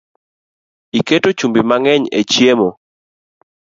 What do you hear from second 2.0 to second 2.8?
e chiemo